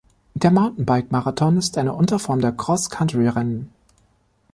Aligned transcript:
Der 0.33 0.49
Mountainbike-Marathon 0.49 1.57
ist 1.57 1.77
eine 1.77 1.93
Unterform 1.93 2.41
der 2.41 2.53
Cross-Country-Rennen. 2.53 3.69